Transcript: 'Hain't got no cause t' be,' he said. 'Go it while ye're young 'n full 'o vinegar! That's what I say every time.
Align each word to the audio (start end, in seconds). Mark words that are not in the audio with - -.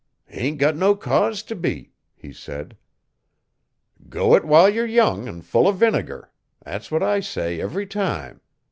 'Hain't 0.27 0.57
got 0.57 0.75
no 0.75 0.95
cause 0.95 1.43
t' 1.43 1.53
be,' 1.53 1.91
he 2.15 2.33
said. 2.33 2.75
'Go 4.09 4.33
it 4.33 4.43
while 4.45 4.67
ye're 4.67 4.83
young 4.83 5.27
'n 5.27 5.43
full 5.43 5.67
'o 5.67 5.71
vinegar! 5.71 6.31
That's 6.65 6.89
what 6.89 7.03
I 7.03 7.19
say 7.19 7.61
every 7.61 7.85
time. 7.85 8.41